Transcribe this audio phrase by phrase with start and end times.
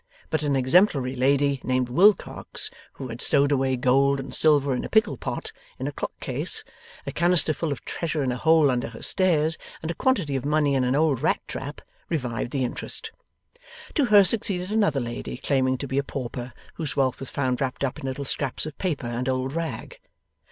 [0.31, 4.89] But an exemplary lady named Wilcocks, who had stowed away gold and silver in a
[4.89, 6.63] pickle pot in a clock case,
[7.05, 10.43] a canister full of treasure in a hole under her stairs, and a quantity of
[10.43, 13.11] money in an old rat trap, revived the interest.
[13.93, 17.83] To her succeeded another lady, claiming to be a pauper, whose wealth was found wrapped
[17.83, 19.99] up in little scraps of paper and old rag.